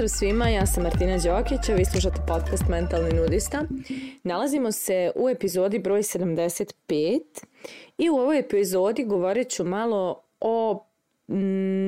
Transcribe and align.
Pozdrav 0.00 0.18
svima, 0.18 0.48
ja 0.48 0.66
sam 0.66 0.82
Martina 0.82 1.18
Đokić, 1.18 1.68
a 1.68 1.74
vi 1.74 1.84
slušate 1.84 2.16
podcast 2.28 2.62
Mentalni 2.68 3.12
nudista. 3.12 3.64
Nalazimo 4.22 4.72
se 4.72 5.12
u 5.14 5.28
epizodi 5.28 5.78
broj 5.78 6.02
75 6.02 7.20
i 7.98 8.10
u 8.10 8.14
ovoj 8.14 8.38
epizodi 8.38 9.04
govorit 9.04 9.48
ću 9.50 9.64
malo 9.64 10.22
o 10.40 10.86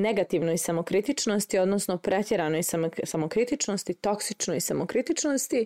negativnoj 0.01 0.57
samokritičnosti, 0.57 1.59
odnosno 1.59 1.97
pretjeranoj 1.97 2.61
samokritičnosti, 3.03 3.93
toksičnoj 3.93 4.59
samokritičnosti 4.59 5.65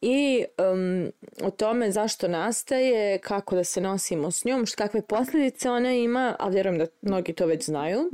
i 0.00 0.44
um, 0.72 1.12
o 1.42 1.50
tome 1.50 1.90
zašto 1.90 2.28
nastaje, 2.28 3.18
kako 3.18 3.56
da 3.56 3.64
se 3.64 3.80
nosimo 3.80 4.30
s 4.30 4.44
njom, 4.44 4.64
kakve 4.76 5.02
posljedice 5.02 5.70
ona 5.70 5.94
ima, 5.94 6.36
a 6.38 6.48
vjerujem 6.48 6.78
da 6.78 6.86
mnogi 7.02 7.32
to 7.32 7.46
već 7.46 7.64
znaju 7.64 8.10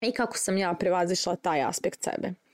i 0.00 0.12
kako 0.12 0.38
sam 0.38 0.56
ja 0.58 0.74
prevazišla 0.74 1.36
taj 1.36 1.62
aspekt 1.62 2.02
sebe. 2.02 2.47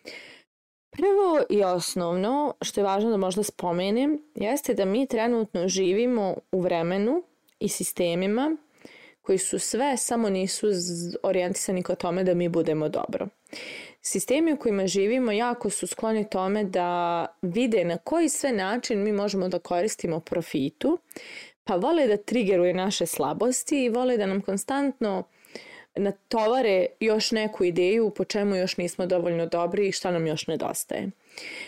Prvo 0.97 1.41
i 1.51 1.65
osnovno 1.65 2.55
što 2.63 2.81
je 2.81 2.85
važno 2.85 3.11
da 3.11 3.17
možda 3.17 3.43
spomenem 3.43 4.23
jeste 4.35 4.75
da 4.75 4.85
mi 4.85 5.07
trenutno 5.07 5.69
živimo 5.69 6.35
u 6.53 6.61
vremenu 6.61 7.23
i 7.59 7.69
sistemima 7.69 8.57
koji 9.23 9.39
su 9.39 9.59
sve 9.59 9.97
samo 9.97 10.31
nisu 10.31 10.67
orijentisani 11.23 11.83
ka 11.83 11.95
tome 11.95 12.25
da 12.25 12.35
mi 12.35 12.49
budemo 12.49 12.89
dobro. 12.89 13.29
Sistemi 14.01 14.53
u 14.53 14.57
kojima 14.57 14.87
živimo 14.87 15.33
jako 15.33 15.71
su 15.71 15.87
skloni 15.87 16.31
tome 16.31 16.65
da 16.65 17.27
vide 17.43 17.85
na 17.85 17.99
koji 17.99 18.29
sve 18.29 18.53
način 18.53 19.03
mi 19.03 19.13
možemo 19.13 19.49
da 19.49 19.59
koristimo 19.59 20.21
profitu, 20.21 20.99
pa 21.65 21.77
vole 21.77 22.07
da 22.07 22.17
triggeruje 22.17 22.75
naše 22.75 23.07
slabosti 23.07 23.85
i 23.85 23.89
vole 23.89 24.17
da 24.17 24.27
nam 24.27 24.41
konstantno 24.41 25.25
natovare 25.97 26.87
još 27.01 27.31
neku 27.31 27.65
ideju 27.65 28.11
po 28.11 28.25
čemu 28.25 28.57
još 28.57 28.77
nismo 28.77 29.07
dovoljno 29.07 29.47
dobri 29.47 29.89
i 29.89 29.93
šta 29.93 30.11
nam 30.11 30.27
još 30.27 30.47
nedostaje. 30.47 31.11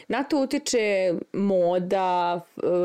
Na 0.08 0.24
to 0.24 0.38
utiče 0.38 1.14
moda, 1.32 2.40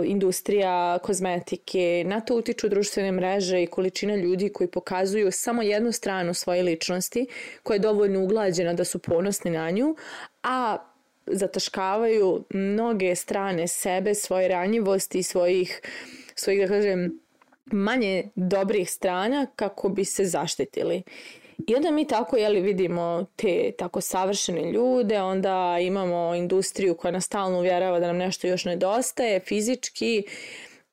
industrija 0.06 1.00
kozmetike, 1.04 2.04
na 2.08 2.22
to 2.22 2.36
utiču 2.36 2.70
društvene 2.70 3.12
mreže 3.12 3.64
i 3.64 3.68
količina 3.68 4.16
ljudi 4.16 4.50
koji 4.50 4.68
pokazuju 4.68 5.32
samo 5.32 5.62
jednu 5.62 5.92
stranu 5.92 6.34
svoje 6.34 6.64
ličnosti 6.64 7.26
koja 7.64 7.76
je 7.76 7.80
dovoljno 7.80 8.24
uglađena 8.24 8.74
da 8.74 8.84
su 8.84 9.00
ponosni 9.00 9.52
na 9.52 9.72
nju, 9.72 9.96
a 10.44 10.78
zataškavaju 11.26 12.44
mnoge 12.50 13.16
strane 13.16 13.68
sebe, 13.68 14.16
svoje 14.16 14.48
ranjivosti 14.48 15.20
i 15.20 15.24
svojih, 15.24 15.82
svojih 16.36 16.62
da 16.62 16.68
kažem, 16.68 17.21
manje 17.66 18.24
dobrih 18.36 18.92
strana 18.92 19.48
kako 19.56 19.90
bi 19.90 20.06
se 20.06 20.26
zaštitili. 20.26 21.04
I 21.68 21.76
onda 21.76 21.92
mi 21.92 22.08
tako 22.08 22.38
jeli, 22.38 22.62
vidimo 22.62 23.26
te 23.36 23.72
tako 23.78 24.02
savršene 24.02 24.72
ljude, 24.72 25.22
onda 25.22 25.78
imamo 25.82 26.36
industriju 26.36 26.96
koja 26.96 27.12
nas 27.12 27.26
stalno 27.26 27.58
uvjerava 27.58 28.00
da 28.00 28.08
nam 28.08 28.18
nešto 28.18 28.48
još 28.48 28.66
nedostaje 28.66 29.40
fizički 29.40 30.24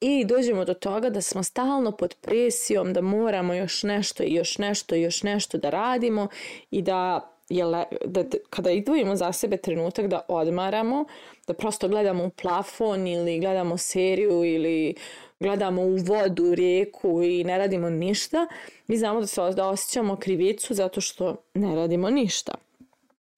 i 0.00 0.25
dođemo 0.25 0.64
do 0.64 0.75
toga 0.75 1.10
da 1.10 1.20
smo 1.20 1.42
stalno 1.42 1.92
pod 1.92 2.14
presijom 2.20 2.92
da 2.92 3.00
moramo 3.00 3.55
još 3.55 3.82
nešto 3.82 4.22
i 4.22 4.34
još 4.34 4.58
nešto 4.58 4.94
i 4.94 5.03
još 5.03 5.22
nešto 5.22 5.58
da 5.58 5.70
radimo 5.70 6.28
i 6.70 6.82
da 6.82 7.30
je 7.48 7.64
da 8.05 8.25
kada 8.50 8.70
idujemo 8.70 9.16
za 9.16 9.32
sebe 9.32 9.56
trenutak 9.56 10.06
da 10.06 10.20
odmaramo, 10.28 11.05
da 11.47 11.55
prosto 11.55 11.88
gledamo 11.88 12.25
u 12.25 12.30
plafon 12.30 13.06
ili 13.06 13.41
gledamo 13.41 13.77
seriju 13.77 14.44
ili 14.44 14.94
gledamo 15.41 15.83
u 15.83 15.97
vodu, 15.97 16.55
rijeku 16.55 17.22
i 17.22 17.44
ne 17.44 17.58
radimo 17.58 17.91
ništa, 17.91 18.47
mi 18.86 18.97
znamo 18.97 19.20
da 19.20 19.27
se 19.27 19.41
da 19.56 19.69
osjećamo 19.69 20.17
krivicu 20.17 20.75
zato 20.75 21.00
što 21.00 21.36
ne 21.55 21.75
radimo 21.75 22.10
ništa. 22.10 22.54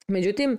Međutim, 0.08 0.58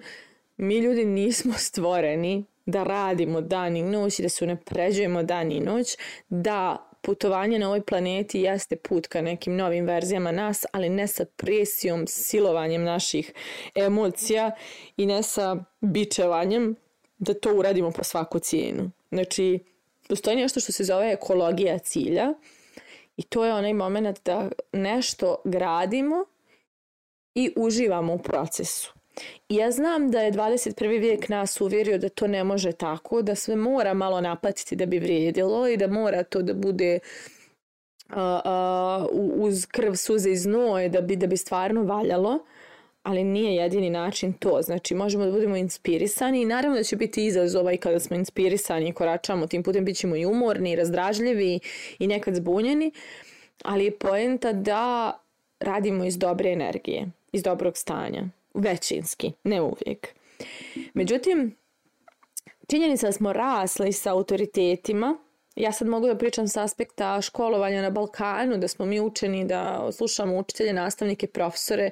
mi 0.58 0.78
ljudi 0.78 1.06
nismo 1.06 1.54
stvoreni 1.58 2.46
da 2.66 2.84
radimo 2.84 3.42
dan 3.42 3.78
i 3.78 3.82
noć 3.84 4.20
i 4.20 4.24
da 4.24 4.30
se 4.30 4.44
unapređujemo 4.44 5.24
dan 5.24 5.52
i 5.52 5.60
noć, 5.60 5.98
da 6.30 6.88
putovanje 7.02 7.60
na 7.60 7.68
ovoj 7.68 7.82
planeti 7.82 8.42
jeste 8.42 8.76
put 8.76 9.08
ka 9.08 9.22
nekim 9.22 9.56
novim 9.56 9.86
verzijama 9.86 10.32
nas, 10.32 10.66
ali 10.72 10.90
ne 10.90 11.08
sa 11.08 11.26
presijom, 11.26 12.08
silovanjem 12.08 12.84
naših 12.84 13.34
emocija 13.76 14.52
i 14.98 15.06
ne 15.06 15.24
sa 15.24 15.58
bičevanjem 15.80 16.76
da 17.18 17.34
to 17.34 17.56
uradimo 17.56 17.92
po 17.92 18.04
svaku 18.04 18.40
cijenu. 18.40 18.92
Znači, 19.12 19.60
postoji 20.12 20.38
nešto 20.38 20.60
što 20.60 20.72
se 20.72 20.84
zove 20.84 21.12
ekologija 21.12 21.80
cilja 21.80 22.34
i 23.18 23.24
to 23.24 23.46
je 23.46 23.54
onaj 23.54 23.74
moment 23.74 24.20
da 24.26 24.50
nešto 24.74 25.36
gradimo 25.44 26.26
i 27.36 27.54
uživamo 27.58 28.14
u 28.14 28.18
procesu. 28.18 28.94
I 29.50 29.56
ja 29.56 29.72
znam 29.72 30.12
da 30.12 30.22
je 30.22 30.32
21. 30.32 31.00
vijek 31.00 31.30
nas 31.30 31.62
uvjerio 31.62 31.98
da 31.98 32.10
to 32.10 32.28
ne 32.28 32.44
može 32.44 32.72
tako, 32.72 33.22
da 33.22 33.36
sve 33.36 33.56
mora 33.56 33.94
malo 33.94 34.22
naplatiti 34.22 34.76
da 34.76 34.86
bi 34.86 35.00
vrijedilo 35.00 35.68
i 35.68 35.78
da 35.78 35.88
mora 35.88 36.24
to 36.24 36.42
da 36.42 36.54
bude 36.54 37.00
uh, 38.10 38.16
uh, 38.16 39.10
uz 39.36 39.66
krv, 39.66 39.94
suze 39.94 40.32
i 40.32 40.38
znoj 40.38 40.90
da 40.90 41.02
bi, 41.02 41.16
da 41.16 41.28
bi 41.28 41.38
stvarno 41.38 41.84
valjalo 41.84 42.46
ali 43.04 43.24
nije 43.24 43.56
jedini 43.56 43.90
način 43.90 44.34
to. 44.34 44.62
Znači 44.62 44.96
možemo 44.96 45.26
da 45.26 45.32
budemo 45.32 45.56
inspirisani 45.56 46.42
i 46.42 46.46
naravno 46.46 46.78
da 46.78 46.84
će 46.84 46.96
biti 46.96 47.26
izazova 47.26 47.74
i 47.74 47.78
kada 47.78 48.00
smo 48.00 48.16
inspirisani 48.16 48.90
i 48.90 48.94
koračamo 48.94 49.48
tim 49.48 49.64
putem 49.64 49.86
bit 49.86 49.98
ćemo 49.98 50.16
i 50.16 50.26
umorni, 50.26 50.72
i 50.72 50.76
razdražljivi 50.76 51.60
i 52.00 52.08
nekad 52.08 52.36
zbunjeni, 52.36 52.92
ali 53.64 53.86
je 53.86 53.98
poenta 53.98 54.54
da 54.54 55.14
radimo 55.60 56.06
iz 56.06 56.18
dobre 56.18 56.52
energije, 56.52 57.12
iz 57.32 57.44
dobrog 57.44 57.78
stanja, 57.78 58.24
većinski, 58.54 59.32
ne 59.44 59.62
uvijek. 59.62 60.08
Međutim, 60.94 61.56
činjenica 62.68 63.06
da 63.08 63.12
smo 63.12 63.34
rasli 63.34 63.94
sa 63.94 64.12
autoritetima 64.12 65.18
ja 65.56 65.72
sad 65.72 65.88
mogu 65.88 66.08
da 66.08 66.18
pričam 66.18 66.48
s 66.48 66.58
aspekta 66.58 67.22
školovanja 67.22 67.82
na 67.82 67.90
Balkanu, 67.90 68.58
da 68.58 68.68
smo 68.68 68.86
mi 68.86 69.02
učeni 69.02 69.46
da 69.46 69.92
slušamo 69.92 70.38
učitelje, 70.38 70.74
nastavnike, 70.74 71.28
profesore, 71.28 71.90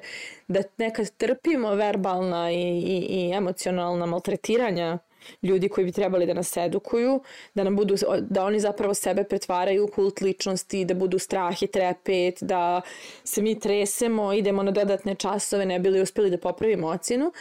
da 0.48 0.62
nekad 0.76 1.10
trpimo 1.16 1.74
verbalna 1.74 2.50
i, 2.50 2.56
i, 2.56 3.06
i 3.08 3.32
emocionalna 3.34 4.06
maltretiranja 4.06 4.98
ljudi 5.42 5.68
koji 5.68 5.84
bi 5.84 5.92
trebali 5.92 6.26
da 6.26 6.34
nas 6.34 6.56
edukuju, 6.56 7.20
da 7.54 7.64
nam 7.64 7.76
budu, 7.76 7.94
da 8.20 8.44
oni 8.44 8.60
zapravo 8.60 8.94
sebe 8.94 9.24
pretvaraju 9.24 9.84
u 9.84 9.88
kult 9.88 10.20
ličnosti, 10.20 10.84
da 10.84 10.94
budu 10.94 11.18
strah 11.18 11.62
i 11.62 11.66
trepet, 11.66 12.38
da 12.40 12.80
se 13.24 13.42
mi 13.42 13.60
tresemo, 13.60 14.32
idemo 14.32 14.62
na 14.62 14.70
dodatne 14.70 15.14
časove, 15.14 15.66
ne 15.66 15.78
bili 15.78 16.00
uspjeli 16.00 16.30
da 16.30 16.38
popravimo 16.38 16.88
ocjenu. 16.88 17.32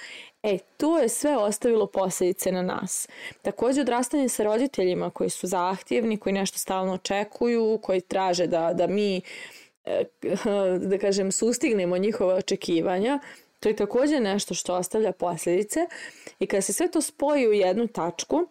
E, 0.44 0.58
to 0.78 1.00
je 1.00 1.10
sve 1.10 1.38
ostavilo 1.38 1.88
posljedice 1.88 2.52
na 2.52 2.62
nas. 2.62 3.08
Također 3.42 3.82
odrastanje 3.82 4.30
sa 4.30 4.44
roditeljima 4.44 5.10
koji 5.10 5.30
su 5.30 5.48
zahtjevni, 5.48 6.18
koji 6.18 6.34
nešto 6.34 6.58
stalno 6.58 6.94
očekuju, 6.94 7.80
koji 7.84 8.02
traže 8.02 8.48
da, 8.48 8.74
da 8.74 8.88
mi 8.88 9.22
e, 9.86 10.04
da 10.90 10.98
kažem 10.98 11.32
sustignemo 11.32 11.98
njihova 11.98 12.36
očekivanja, 12.36 13.20
to 13.60 13.70
je 13.70 13.76
također 13.76 14.22
nešto 14.22 14.54
što 14.54 14.76
ostavlja 14.76 15.12
posljedice 15.12 15.80
i 16.40 16.48
kada 16.48 16.62
se 16.62 16.74
sve 16.74 16.92
to 16.92 17.02
spoji 17.02 17.48
u 17.48 17.54
jednu 17.54 17.88
tačku, 17.88 18.48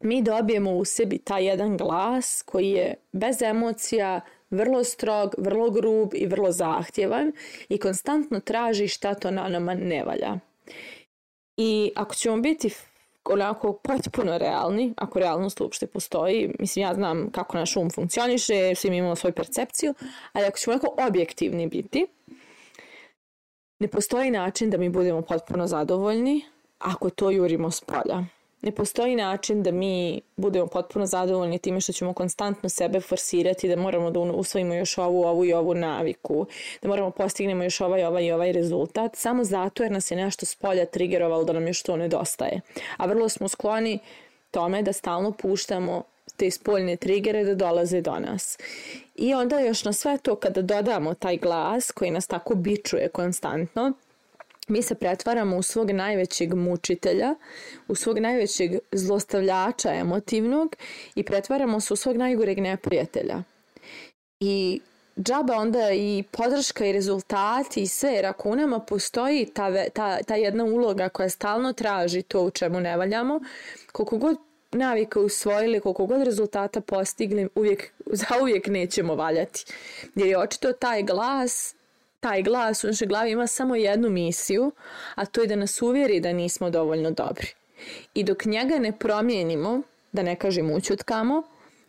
mi 0.00 0.22
dobijemo 0.22 0.72
u 0.72 0.84
sebi 0.84 1.18
taj 1.18 1.46
jedan 1.46 1.76
glas 1.76 2.42
koji 2.46 2.70
je 2.70 2.94
bez 3.12 3.42
emocija, 3.42 4.20
vrlo 4.50 4.84
strog, 4.84 5.34
vrlo 5.38 5.70
grub 5.70 6.14
i 6.14 6.26
vrlo 6.26 6.52
zahtjevan 6.52 7.32
i 7.68 7.78
konstantno 7.78 8.40
traži 8.40 8.88
šta 8.88 9.14
to 9.14 9.30
na 9.30 9.48
nama 9.48 9.74
ne 9.74 10.04
valja. 10.04 10.38
I 11.56 11.92
ako 11.94 12.14
ćemo 12.14 12.36
biti 12.36 12.74
onako 13.24 13.72
potpuno 13.72 14.38
realni, 14.38 14.94
ako 14.96 15.18
realnost 15.18 15.60
uopšte 15.60 15.86
postoji, 15.86 16.54
mislim 16.58 16.82
ja 16.82 16.94
znam 16.94 17.30
kako 17.30 17.58
naš 17.58 17.76
um 17.76 17.90
funkcioniše, 17.90 18.74
svi 18.74 18.90
mi 18.90 18.96
imamo 18.96 19.16
svoju 19.16 19.32
percepciju, 19.32 19.94
ali 20.32 20.46
ako 20.46 20.58
ćemo 20.58 20.74
onako 20.74 20.94
objektivni 21.06 21.66
biti, 21.66 22.06
ne 23.78 23.88
postoji 23.88 24.30
način 24.30 24.70
da 24.70 24.76
mi 24.76 24.88
budemo 24.88 25.22
potpuno 25.22 25.66
zadovoljni 25.66 26.44
ako 26.78 27.10
to 27.10 27.30
jurimo 27.30 27.70
s 27.70 27.80
polja 27.80 28.24
ne 28.64 28.72
postoji 28.72 29.16
način 29.16 29.62
da 29.62 29.70
mi 29.70 30.20
budemo 30.36 30.66
potpuno 30.66 31.06
zadovoljni 31.06 31.58
time 31.58 31.80
što 31.80 31.92
ćemo 31.92 32.12
konstantno 32.12 32.68
sebe 32.68 33.00
forsirati, 33.00 33.68
da 33.68 33.76
moramo 33.76 34.10
da 34.10 34.20
usvojimo 34.20 34.74
još 34.74 34.98
ovu, 34.98 35.22
ovu 35.22 35.44
i 35.44 35.52
ovu 35.52 35.74
naviku, 35.74 36.46
da 36.82 36.88
moramo 36.88 37.10
postignemo 37.10 37.64
još 37.64 37.80
ovaj, 37.80 38.04
ovaj 38.04 38.24
i 38.24 38.32
ovaj 38.32 38.52
rezultat, 38.52 39.16
samo 39.16 39.44
zato 39.44 39.82
jer 39.82 39.92
nas 39.92 40.10
je 40.10 40.16
nešto 40.16 40.46
s 40.46 40.54
polja 40.54 40.86
trigerovalo 40.86 41.44
da 41.44 41.52
nam 41.52 41.66
još 41.66 41.82
to 41.82 41.96
nedostaje. 41.96 42.60
A 42.96 43.06
vrlo 43.06 43.28
smo 43.28 43.48
skloni 43.48 43.98
tome 44.50 44.82
da 44.82 44.92
stalno 44.92 45.32
puštamo 45.32 46.02
te 46.36 46.50
spoljne 46.50 46.96
trigere 46.96 47.44
da 47.44 47.54
dolaze 47.54 48.00
do 48.00 48.18
nas. 48.18 48.58
I 49.14 49.34
onda 49.34 49.60
još 49.60 49.84
na 49.84 49.92
sve 49.92 50.18
to 50.18 50.36
kada 50.36 50.62
dodamo 50.62 51.14
taj 51.14 51.36
glas 51.36 51.90
koji 51.90 52.10
nas 52.10 52.26
tako 52.26 52.54
bičuje 52.54 53.08
konstantno, 53.08 53.92
mi 54.68 54.82
se 54.82 54.94
pretvaramo 54.94 55.56
u 55.56 55.62
svog 55.62 55.90
najvećeg 55.90 56.54
mučitelja, 56.54 57.34
u 57.88 57.94
svog 57.94 58.18
najvećeg 58.18 58.70
zlostavljača 58.92 59.94
emotivnog 59.94 60.76
i 61.14 61.22
pretvaramo 61.22 61.80
se 61.80 61.92
u 61.92 61.96
svog 61.96 62.16
najgoreg 62.16 62.58
neprijatelja. 62.58 63.42
I 64.40 64.80
džaba 65.20 65.54
onda 65.56 65.92
i 65.92 66.24
podrška 66.30 66.86
i 66.86 66.92
rezultati 66.92 67.82
i 67.82 67.86
sve, 67.86 68.10
jer 68.10 68.26
ako 68.26 68.48
u 68.48 68.56
nama 68.56 68.78
postoji 68.80 69.46
ta, 69.46 69.88
ta, 69.88 70.22
ta 70.22 70.34
jedna 70.34 70.64
uloga 70.64 71.08
koja 71.08 71.28
stalno 71.28 71.72
traži 71.72 72.22
to 72.22 72.42
u 72.42 72.50
čemu 72.50 72.80
ne 72.80 72.96
valjamo, 72.96 73.40
koliko 73.92 74.18
god 74.18 74.36
navika 74.74 75.20
usvojili, 75.20 75.80
koliko 75.80 76.06
god 76.06 76.22
rezultata 76.22 76.80
postigli, 76.80 77.48
uvijek, 77.54 77.92
zauvijek 78.06 78.66
nećemo 78.66 79.14
valjati. 79.14 79.64
Jer 80.14 80.28
je 80.28 80.38
očito 80.38 80.72
taj 80.72 81.02
glas 81.02 81.74
taj 82.24 82.42
glas 82.42 82.84
u 82.84 82.86
našoj 82.86 83.06
glavi 83.06 83.30
ima 83.30 83.46
samo 83.46 83.76
jednu 83.76 84.10
misiju, 84.10 84.72
a 85.14 85.26
to 85.26 85.40
je 85.40 85.46
da 85.46 85.56
nas 85.56 85.82
uvjeri 85.82 86.20
da 86.20 86.32
nismo 86.32 86.70
dovoljno 86.70 87.10
dobri. 87.10 87.48
I 88.14 88.24
dok 88.24 88.44
njega 88.44 88.78
ne 88.78 88.98
promijenimo, 88.98 89.82
da 90.12 90.22
ne 90.22 90.36
kažem 90.36 90.70
učutkamo, 90.70 91.42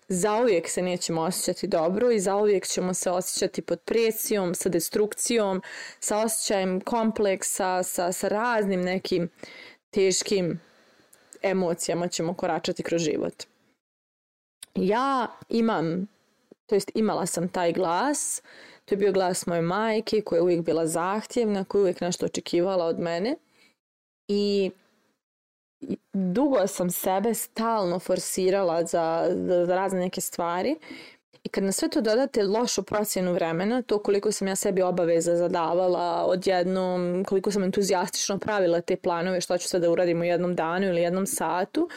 zauvijek 0.07 0.69
se 0.69 0.81
nećemo 0.81 1.21
osjećati 1.21 1.67
dobro 1.67 2.11
i 2.11 2.19
zauvijek 2.19 2.67
ćemo 2.67 2.93
se 2.93 3.11
osjećati 3.11 3.61
pod 3.61 3.79
presijom, 3.79 4.55
sa 4.55 4.69
destrukcijom, 4.69 5.61
sa 5.99 6.17
osjećajem 6.17 6.81
kompleksa, 6.81 7.83
sa, 7.83 8.11
sa 8.11 8.27
raznim 8.27 8.81
nekim 8.81 9.29
teškim 9.91 10.59
emocijama 11.45 12.07
ćemo 12.07 12.33
koračati 12.33 12.83
kroz 12.83 13.01
život. 13.01 13.43
Ja 14.75 15.27
imam, 15.49 16.07
to 16.65 16.75
jest 16.75 16.91
imala 16.95 17.25
sam 17.25 17.49
taj 17.49 17.73
glas, 17.73 18.41
to 18.85 18.95
je 18.95 18.97
bio 18.97 19.11
glas 19.11 19.47
moje 19.47 19.61
majke 19.61 20.21
koja 20.21 20.37
je 20.37 20.43
uvijek 20.43 20.61
bila 20.61 20.87
zahtjevna, 20.87 21.63
koja 21.63 21.79
je 21.79 21.83
uvijek 21.83 22.01
nešto 22.01 22.25
očekivala 22.25 22.85
od 22.85 22.99
mene 22.99 23.35
i 24.27 24.71
dugo 26.13 26.67
sam 26.67 26.89
sebe 26.89 27.33
stalno 27.33 27.99
forsirala 27.99 28.85
za, 28.85 29.27
za, 29.65 29.75
razne 29.75 29.99
neke 29.99 30.21
stvari 30.21 30.75
i 31.45 31.49
kad 31.49 31.63
na 31.63 31.71
sve 31.71 31.89
to 31.89 32.01
dodate 32.01 32.43
lošu 32.43 32.83
procjenu 32.83 33.33
vremena, 33.33 33.81
to 33.81 33.99
koliko 33.99 34.31
sam 34.31 34.47
ja 34.47 34.55
sebi 34.55 34.81
obaveza 34.81 35.35
zadavala 35.35 36.25
odjednom, 36.25 37.23
koliko 37.27 37.51
sam 37.51 37.63
entuzijastično 37.63 38.37
pravila 38.39 38.81
te 38.81 38.95
planove, 38.95 39.41
što 39.41 39.57
ću 39.57 39.67
sad 39.67 39.81
da 39.81 39.91
uradim 39.91 40.21
u 40.21 40.23
jednom 40.23 40.55
danu 40.55 40.87
ili 40.87 41.01
jednom 41.01 41.27
satu, 41.27 41.89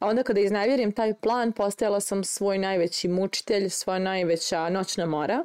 a 0.00 0.06
onda 0.06 0.22
kada 0.22 0.40
iznevjerim 0.40 0.92
taj 0.92 1.14
plan, 1.14 1.52
postajala 1.52 2.00
sam 2.00 2.24
svoj 2.24 2.58
najveći 2.58 3.08
mučitelj, 3.08 3.68
svoja 3.68 3.98
najveća 3.98 4.68
noćna 4.68 5.06
mora. 5.06 5.44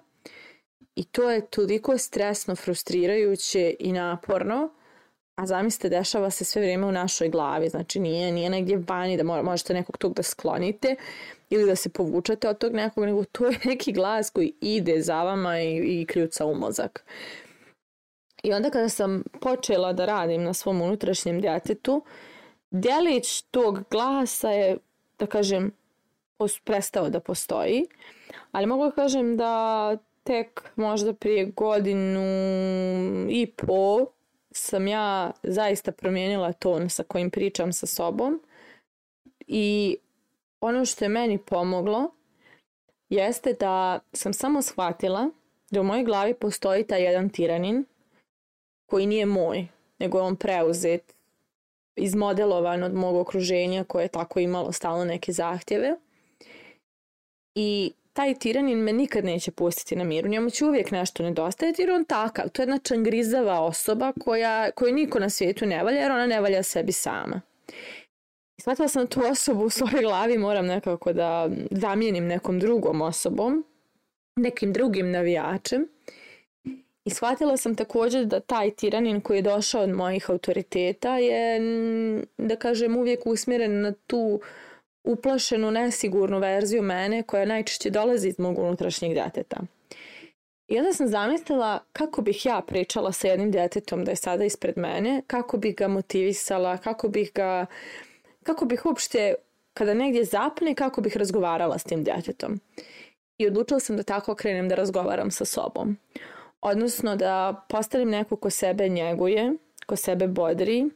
I 0.95 1.03
to 1.03 1.31
je 1.31 1.45
toliko 1.45 1.97
stresno, 1.97 2.55
frustrirajuće 2.55 3.75
i 3.79 3.91
naporno 3.91 4.69
a 5.35 5.45
zamislite 5.45 5.89
dešava 5.89 6.29
se 6.29 6.45
sve 6.45 6.61
vrijeme 6.61 6.87
u 6.87 6.91
našoj 6.91 7.29
glavi, 7.29 7.69
znači 7.69 7.99
nije, 7.99 8.31
nije 8.31 8.49
negdje 8.49 8.83
vani 8.87 9.17
da 9.17 9.23
možete 9.23 9.73
nekog 9.73 9.97
tog 9.97 10.13
da 10.13 10.23
sklonite 10.23 10.95
ili 11.49 11.65
da 11.65 11.75
se 11.75 11.89
povučete 11.89 12.49
od 12.49 12.57
tog 12.57 12.73
nekog, 12.73 13.05
nego 13.05 13.23
to 13.23 13.45
je 13.45 13.59
neki 13.65 13.91
glas 13.91 14.29
koji 14.29 14.53
ide 14.61 15.01
za 15.01 15.23
vama 15.23 15.59
i, 15.59 16.01
i 16.01 16.05
kljuca 16.05 16.45
u 16.45 16.55
mozak. 16.55 17.05
I 18.43 18.53
onda 18.53 18.69
kada 18.69 18.89
sam 18.89 19.23
počela 19.41 19.93
da 19.93 20.05
radim 20.05 20.43
na 20.43 20.53
svom 20.53 20.81
unutrašnjem 20.81 21.41
djetetu, 21.41 22.03
djelić 22.71 23.41
tog 23.41 23.83
glasa 23.91 24.49
je, 24.49 24.77
da 25.19 25.25
kažem, 25.25 25.71
prestao 26.63 27.09
da 27.09 27.19
postoji, 27.19 27.85
ali 28.51 28.65
mogu 28.65 28.85
da 28.85 28.91
kažem 28.91 29.37
da 29.37 29.97
tek 30.23 30.69
možda 30.75 31.13
prije 31.13 31.45
godinu 31.45 32.21
i 33.29 33.51
po 33.57 34.05
sam 34.57 34.87
ja 34.87 35.31
zaista 35.43 35.91
promijenila 35.91 36.53
ton 36.53 36.89
sa 36.89 37.03
kojim 37.03 37.29
pričam 37.29 37.73
sa 37.73 37.85
sobom 37.85 38.41
i 39.47 39.97
ono 40.61 40.85
što 40.85 41.05
je 41.05 41.09
meni 41.09 41.37
pomoglo 41.37 42.11
jeste 43.09 43.53
da 43.53 43.99
sam 44.13 44.33
samo 44.33 44.61
shvatila 44.61 45.29
da 45.71 45.81
u 45.81 45.83
mojoj 45.83 46.03
glavi 46.03 46.33
postoji 46.33 46.87
taj 46.87 47.03
jedan 47.03 47.29
tiranin 47.29 47.85
koji 48.85 49.05
nije 49.05 49.25
moj, 49.25 49.67
nego 49.99 50.17
je 50.17 50.21
on 50.21 50.35
preuzet, 50.35 51.15
izmodelovan 51.95 52.83
od 52.83 52.93
mog 52.93 53.15
okruženja 53.15 53.83
koje 53.83 54.03
je 54.03 54.07
tako 54.07 54.39
imalo 54.39 54.71
stalno 54.71 55.05
neke 55.05 55.31
zahtjeve. 55.31 55.95
I 57.55 57.93
taj 58.15 58.33
tiranin 58.35 58.77
me 58.77 58.93
nikad 58.93 59.25
neće 59.25 59.51
pustiti 59.51 59.95
na 59.95 60.03
miru. 60.03 60.29
Njemu 60.29 60.49
će 60.49 60.65
uvijek 60.65 60.91
nešto 60.91 61.23
nedostajati 61.23 61.81
jer 61.81 61.91
on 61.91 62.05
takav. 62.05 62.49
To 62.49 62.61
je 62.61 62.63
jedna 62.63 62.77
čangrizava 62.77 63.59
osoba 63.59 64.13
koja, 64.23 64.71
koju 64.71 64.93
niko 64.93 65.19
na 65.19 65.29
svijetu 65.29 65.65
ne 65.65 65.83
valja 65.83 66.01
jer 66.01 66.11
ona 66.11 66.25
ne 66.25 66.41
valja 66.41 66.63
sebi 66.63 66.91
sama. 66.91 67.41
I 68.57 68.61
shvatila 68.61 68.87
sam 68.87 69.07
tu 69.07 69.21
osobu 69.31 69.63
u 69.63 69.69
svojoj 69.69 70.01
glavi 70.01 70.37
moram 70.37 70.65
nekako 70.65 71.13
da 71.13 71.49
zamijenim 71.71 72.27
nekom 72.27 72.59
drugom 72.59 73.01
osobom, 73.01 73.65
nekim 74.35 74.73
drugim 74.73 75.11
navijačem. 75.11 75.87
I 77.05 77.09
shvatila 77.09 77.57
sam 77.57 77.75
također 77.75 78.25
da 78.25 78.39
taj 78.39 78.71
tiranin 78.71 79.21
koji 79.21 79.37
je 79.37 79.41
došao 79.41 79.81
od 79.81 79.89
mojih 79.89 80.29
autoriteta 80.29 81.17
je, 81.17 81.59
da 82.37 82.55
kažem, 82.55 82.97
uvijek 82.97 83.25
usmjeren 83.25 83.81
na 83.81 83.93
tu 84.07 84.41
uplašenu, 85.05 85.71
nesigurnu 85.71 86.39
verziju 86.39 86.81
mene 86.81 87.23
koja 87.23 87.45
najčešće 87.45 87.89
dolazi 87.89 88.27
iz 88.27 88.39
mog 88.39 88.59
unutrašnjeg 88.59 89.13
djeteta. 89.13 89.57
I 90.67 90.77
onda 90.77 90.93
sam 90.93 91.07
zamislila 91.07 91.79
kako 91.93 92.21
bih 92.21 92.45
ja 92.45 92.61
pričala 92.67 93.11
sa 93.11 93.27
jednim 93.27 93.51
djetetom 93.51 94.05
da 94.05 94.11
je 94.11 94.15
sada 94.15 94.45
ispred 94.45 94.77
mene, 94.77 95.21
kako 95.27 95.57
bih 95.57 95.75
ga 95.75 95.87
motivisala, 95.87 96.77
kako 96.77 97.07
bih 97.07 97.31
ga, 97.33 97.65
kako 98.43 98.65
bih 98.65 98.85
uopšte 98.85 99.35
kada 99.73 99.93
negdje 99.93 100.23
zapne, 100.23 100.75
kako 100.75 101.01
bih 101.01 101.17
razgovarala 101.17 101.77
s 101.77 101.83
tim 101.83 102.03
djetetom. 102.03 102.59
I 103.37 103.47
odlučila 103.47 103.79
sam 103.79 103.97
da 103.97 104.03
tako 104.03 104.35
krenem 104.35 104.69
da 104.69 104.75
razgovaram 104.75 105.31
sa 105.31 105.45
sobom. 105.45 105.97
Odnosno 106.61 107.15
da 107.15 107.65
postavim 107.69 108.09
neko 108.09 108.35
ko 108.35 108.49
sebe 108.49 108.89
njeguje, 108.89 109.53
ko 109.85 109.95
sebe 109.95 110.27
bodri, 110.27 110.89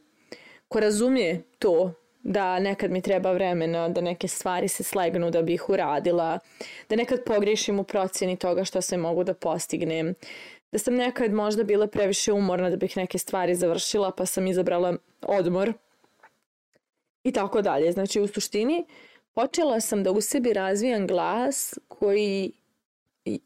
ko 0.68 0.80
razumije 0.80 1.44
to 1.60 1.94
da 2.30 2.60
nekad 2.60 2.92
mi 2.92 3.02
treba 3.02 3.32
vremena 3.32 3.90
da 3.90 4.02
neke 4.02 4.28
stvari 4.28 4.68
se 4.68 4.84
slegnu 4.84 5.32
da 5.32 5.42
bih 5.42 5.70
uradila, 5.70 6.40
da 6.90 6.96
nekad 6.96 7.24
pogriješim 7.26 7.80
u 7.80 7.84
procjeni 7.84 8.38
toga 8.38 8.64
što 8.64 8.82
se 8.82 8.98
mogu 8.98 9.24
da 9.24 9.34
postignem, 9.34 10.14
da 10.72 10.80
sam 10.80 10.96
nekad 10.96 11.34
možda 11.34 11.64
bila 11.64 11.88
previše 11.88 12.34
umorna 12.34 12.70
da 12.70 12.76
bih 12.76 12.98
neke 12.98 13.18
stvari 13.18 13.56
završila 13.56 14.12
pa 14.12 14.26
sam 14.26 14.48
izabrala 14.48 14.98
odmor 15.22 15.74
i 17.24 17.32
tako 17.32 17.62
dalje. 17.62 17.92
Znači 17.92 18.22
u 18.22 18.28
suštini 18.28 18.86
počela 19.34 19.80
sam 19.80 20.04
da 20.04 20.12
u 20.12 20.22
sebi 20.22 20.54
razvijam 20.54 21.08
glas 21.08 21.78
koji 21.88 22.52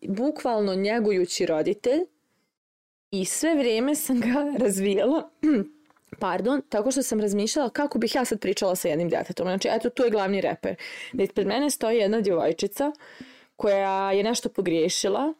bukvalno 0.08 0.76
njegujući 0.76 1.46
roditelj 1.46 2.02
i 3.12 3.26
sve 3.26 3.56
vrijeme 3.56 3.96
sam 3.96 4.20
ga 4.20 4.52
razvijala 4.66 5.30
pardon, 6.20 6.62
tako 6.70 6.92
što 6.92 7.04
sam 7.04 7.20
razmišljala 7.20 7.70
kako 7.70 8.00
bih 8.00 8.16
ja 8.16 8.26
sad 8.26 8.40
pričala 8.40 8.76
sa 8.76 8.88
jednim 8.88 9.10
djetetom. 9.10 9.48
Znači, 9.48 9.68
eto, 9.72 9.90
tu 9.90 10.04
je 10.04 10.10
glavni 10.10 10.42
reper. 10.42 10.76
Ispred 11.14 11.48
mene 11.48 11.70
stoji 11.70 11.98
jedna 11.98 12.22
djevojčica 12.22 12.92
koja 13.56 14.12
je 14.12 14.24
nešto 14.24 14.50
pogriješila 14.50 15.34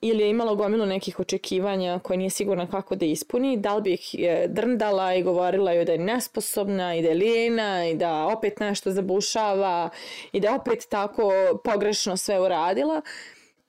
ili 0.00 0.22
je 0.22 0.30
imala 0.30 0.54
gomilu 0.54 0.86
nekih 0.86 1.20
očekivanja 1.20 1.98
koje 1.98 2.16
nije 2.16 2.30
sigurna 2.30 2.70
kako 2.70 2.96
da 2.96 3.06
ispuni, 3.06 3.56
da 3.56 3.74
li 3.74 3.82
bih 3.82 4.14
je 4.14 4.48
drndala 4.48 5.14
i 5.14 5.22
govorila 5.22 5.72
joj 5.72 5.84
da 5.84 5.92
je 5.92 5.98
nesposobna 5.98 6.94
i 6.94 7.02
da 7.02 7.08
je 7.08 7.14
lijena 7.14 7.88
i 7.88 7.94
da 7.94 8.26
opet 8.26 8.60
nešto 8.60 8.90
zabušava 8.90 9.90
i 10.32 10.40
da 10.40 10.54
opet 10.54 10.86
tako 10.90 11.32
pogrešno 11.64 12.16
sve 12.16 12.40
uradila 12.40 13.02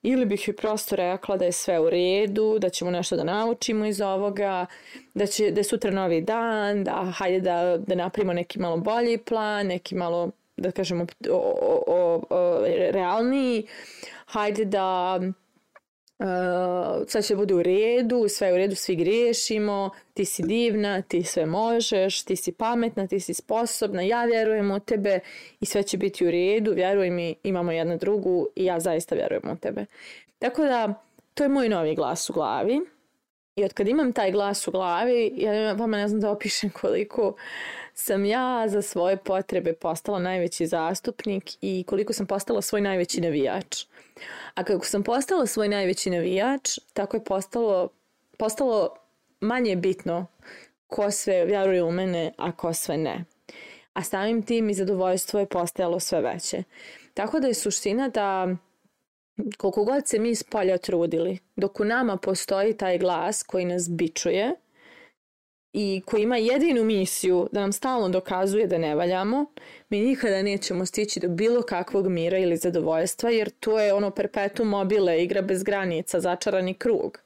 ili 0.05 0.25
bih 0.25 0.47
joj 0.47 0.55
prosto 0.55 0.95
rekla 0.95 1.37
da 1.37 1.45
je 1.45 1.51
sve 1.51 1.79
u 1.79 1.89
redu, 1.89 2.57
da 2.59 2.69
ćemo 2.69 2.91
nešto 2.91 3.15
da 3.15 3.23
naučimo 3.23 3.85
iz 3.85 4.01
ovoga, 4.01 4.65
da, 5.13 5.25
će, 5.25 5.51
da 5.51 5.59
je 5.59 5.63
sutra 5.63 5.91
novi 5.91 6.21
dan, 6.21 6.83
da 6.83 7.13
hajde 7.17 7.39
da, 7.39 7.77
da 7.77 7.95
napravimo 7.95 8.33
neki 8.33 8.59
malo 8.59 8.77
bolji 8.77 9.17
plan, 9.17 9.67
neki 9.67 9.95
malo, 9.95 10.31
da 10.57 10.71
kažemo, 10.71 11.05
o, 11.31 11.35
o, 11.61 11.83
o, 11.87 12.23
o 12.29 12.61
realniji, 12.91 13.67
hajde 14.25 14.65
da 14.65 15.19
Uh, 16.19 16.25
sad 17.07 17.25
će 17.25 17.35
bude 17.35 17.53
u 17.53 17.63
redu, 17.63 18.25
sve 18.29 18.47
je 18.47 18.53
u 18.53 18.57
redu, 18.57 18.75
svi 18.75 18.95
griješimo, 18.95 19.89
ti 20.13 20.25
si 20.25 20.43
divna, 20.43 21.01
ti 21.01 21.23
sve 21.23 21.45
možeš, 21.45 22.23
ti 22.23 22.35
si 22.35 22.51
pametna, 22.51 23.07
ti 23.07 23.19
si 23.19 23.33
sposobna, 23.33 24.01
ja 24.01 24.25
vjerujem 24.25 24.71
u 24.71 24.79
tebe 24.79 25.19
i 25.59 25.65
sve 25.65 25.83
će 25.83 25.97
biti 25.97 26.27
u 26.27 26.31
redu, 26.31 26.73
vjeruj 26.73 27.09
mi, 27.09 27.35
imamo 27.43 27.71
jedna 27.71 27.95
drugu 27.95 28.47
i 28.55 28.65
ja 28.65 28.79
zaista 28.79 29.15
vjerujem 29.15 29.49
u 29.51 29.57
tebe. 29.57 29.85
Tako 30.39 30.63
da, 30.63 31.03
to 31.33 31.43
je 31.43 31.49
moj 31.49 31.69
novi 31.69 31.95
glas 31.95 32.29
u 32.29 32.33
glavi 32.33 32.81
i 33.55 33.63
od 33.63 33.73
kad 33.73 33.87
imam 33.87 34.13
taj 34.13 34.31
glas 34.31 34.67
u 34.67 34.71
glavi, 34.71 35.33
ja 35.35 35.73
vama 35.73 35.97
ne 35.97 36.07
znam 36.07 36.21
da 36.21 36.31
opišem 36.31 36.69
koliko 36.69 37.35
sam 37.93 38.25
ja 38.25 38.65
za 38.67 38.81
svoje 38.81 39.17
potrebe 39.17 39.73
postala 39.73 40.19
najveći 40.19 40.67
zastupnik 40.67 41.43
i 41.61 41.83
koliko 41.87 42.13
sam 42.13 42.25
postala 42.25 42.61
svoj 42.61 42.81
najveći 42.81 43.21
navijač. 43.21 43.85
A 44.55 44.63
kako 44.63 44.85
sam 44.85 45.03
postala 45.03 45.45
svoj 45.45 45.69
najveći 45.69 46.09
navijač, 46.09 46.69
tako 46.93 47.17
je 47.17 47.23
postalo, 47.23 47.89
postalo 48.37 48.95
manje 49.39 49.75
bitno 49.75 50.25
ko 50.87 51.11
sve 51.11 51.45
vjeruje 51.45 51.83
u 51.83 51.91
mene, 51.91 52.31
a 52.37 52.51
ko 52.51 52.73
sve 52.73 52.97
ne. 52.97 53.25
A 53.93 54.03
samim 54.03 54.43
tim 54.43 54.69
i 54.69 54.73
zadovoljstvo 54.73 55.39
je 55.39 55.45
postajalo 55.45 55.99
sve 55.99 56.21
veće. 56.21 56.63
Tako 57.13 57.39
da 57.39 57.47
je 57.47 57.53
suština 57.53 58.09
da 58.09 58.55
koliko 59.57 59.83
god 59.83 60.07
se 60.07 60.19
mi 60.19 60.29
iz 60.29 60.43
polja 60.43 60.77
trudili, 60.77 61.37
dok 61.55 61.79
u 61.79 61.85
nama 61.85 62.17
postoji 62.17 62.77
taj 62.77 62.97
glas 62.97 63.43
koji 63.43 63.65
nas 63.65 63.89
bičuje 63.89 64.55
i 65.73 66.01
koji 66.05 66.23
ima 66.23 66.37
jedinu 66.37 66.83
misiju 66.83 67.49
da 67.51 67.59
nam 67.59 67.71
stalno 67.71 68.09
dokazuje 68.09 68.67
da 68.67 68.77
ne 68.77 68.95
valjamo, 68.95 69.45
mi 69.89 70.01
nikada 70.01 70.41
nećemo 70.41 70.85
stići 70.85 71.19
do 71.19 71.27
bilo 71.27 71.61
kakvog 71.61 72.07
mira 72.07 72.37
ili 72.37 72.57
zadovoljstva, 72.57 73.29
jer 73.29 73.49
to 73.49 73.79
je 73.79 73.93
ono 73.93 74.11
perpetuum 74.11 74.69
mobile, 74.69 75.23
igra 75.23 75.41
bez 75.41 75.63
granica, 75.63 76.19
začarani 76.19 76.73
krug. 76.73 77.19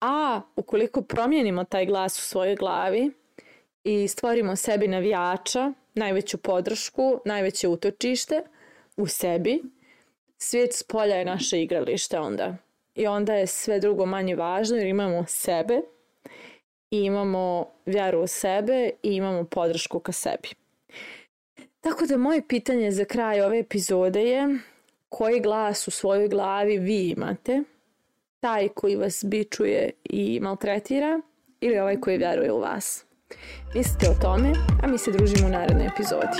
A 0.00 0.40
ukoliko 0.56 1.02
promijenimo 1.02 1.64
taj 1.64 1.86
glas 1.86 2.18
u 2.18 2.22
svojoj 2.22 2.56
glavi 2.56 3.10
i 3.84 4.08
stvorimo 4.08 4.56
sebi 4.56 4.88
navijača, 4.88 5.72
najveću 5.94 6.38
podršku, 6.38 7.20
najveće 7.24 7.68
utočište 7.68 8.42
u 8.96 9.06
sebi, 9.06 9.62
svijet 10.38 10.72
s 10.72 10.82
polja 10.82 11.16
je 11.16 11.24
naše 11.24 11.62
igralište 11.62 12.18
onda. 12.18 12.56
I 12.94 13.06
onda 13.06 13.34
je 13.34 13.46
sve 13.46 13.80
drugo 13.80 14.06
manje 14.06 14.36
važno 14.36 14.76
jer 14.76 14.86
imamo 14.86 15.24
sebe 15.28 15.80
i 16.90 16.98
imamo 16.98 17.66
vjeru 17.86 18.20
u 18.20 18.26
sebe 18.26 18.90
i 19.02 19.14
imamo 19.14 19.44
podršku 19.44 19.98
ka 19.98 20.12
sebi. 20.12 20.48
Tako 21.80 22.06
da 22.06 22.16
moje 22.16 22.48
pitanje 22.48 22.90
za 22.90 23.04
kraj 23.04 23.40
ove 23.40 23.58
epizode 23.58 24.22
je 24.22 24.58
koji 25.08 25.40
glas 25.40 25.88
u 25.88 25.90
svojoj 25.90 26.28
glavi 26.28 26.78
vi 26.78 27.08
imate, 27.08 27.62
taj 28.40 28.68
koji 28.68 28.96
vas 28.96 29.24
bičuje 29.24 29.90
i 30.04 30.40
maltretira 30.40 31.20
ili 31.60 31.78
ovaj 31.78 32.00
koji 32.00 32.18
vjeruje 32.18 32.52
u 32.52 32.60
vas. 32.60 33.04
Mislite 33.74 34.06
o 34.10 34.14
tome, 34.22 34.52
a 34.82 34.86
mi 34.86 34.98
se 34.98 35.10
družimo 35.10 35.46
u 35.46 35.50
narednoj 35.50 35.86
epizodi. 35.86 36.38